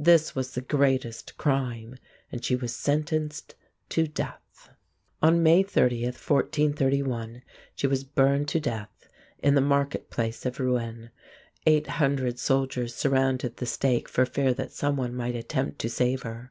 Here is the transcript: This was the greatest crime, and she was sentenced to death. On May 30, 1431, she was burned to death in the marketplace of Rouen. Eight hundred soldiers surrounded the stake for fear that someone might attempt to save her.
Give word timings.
This 0.00 0.34
was 0.34 0.50
the 0.54 0.62
greatest 0.62 1.36
crime, 1.38 1.96
and 2.32 2.44
she 2.44 2.56
was 2.56 2.74
sentenced 2.74 3.54
to 3.90 4.08
death. 4.08 4.68
On 5.22 5.44
May 5.44 5.62
30, 5.62 6.06
1431, 6.06 7.42
she 7.76 7.86
was 7.86 8.02
burned 8.02 8.48
to 8.48 8.58
death 8.58 9.08
in 9.38 9.54
the 9.54 9.60
marketplace 9.60 10.44
of 10.44 10.58
Rouen. 10.58 11.10
Eight 11.68 11.86
hundred 11.86 12.40
soldiers 12.40 12.96
surrounded 12.96 13.58
the 13.58 13.66
stake 13.66 14.08
for 14.08 14.26
fear 14.26 14.52
that 14.54 14.72
someone 14.72 15.14
might 15.14 15.36
attempt 15.36 15.78
to 15.82 15.88
save 15.88 16.22
her. 16.22 16.50